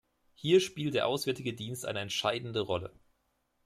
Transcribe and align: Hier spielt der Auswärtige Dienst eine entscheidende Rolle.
Hier 0.33 0.61
spielt 0.61 0.95
der 0.95 1.05
Auswärtige 1.05 1.53
Dienst 1.53 1.85
eine 1.85 1.99
entscheidende 1.99 2.61
Rolle. 2.61 2.91